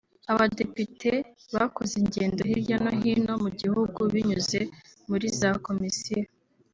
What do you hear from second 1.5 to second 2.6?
bakoze ingendo